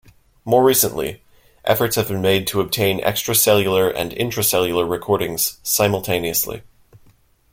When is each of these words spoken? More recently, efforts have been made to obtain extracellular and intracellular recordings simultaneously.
More 0.45 0.63
recently, 0.63 1.21
efforts 1.63 1.95
have 1.95 2.07
been 2.07 2.23
made 2.23 2.47
to 2.47 2.59
obtain 2.59 3.01
extracellular 3.01 3.93
and 3.95 4.11
intracellular 4.13 4.89
recordings 4.89 5.59
simultaneously. 5.61 6.63